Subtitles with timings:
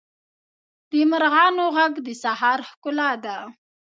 [0.89, 3.37] د مرغانو ږغ د سهار ښکلا ده.